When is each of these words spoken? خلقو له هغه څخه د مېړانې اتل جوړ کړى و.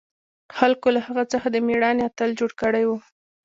خلقو 0.57 0.87
له 0.95 0.99
هغه 1.07 1.23
څخه 1.33 1.47
د 1.49 1.55
مېړانې 1.67 2.01
اتل 2.09 2.29
جوړ 2.39 2.51
کړى 2.61 2.83
و. 2.85 2.91